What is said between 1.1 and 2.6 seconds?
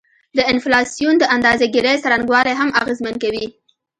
د اندازه ګيرۍ څرنګوالی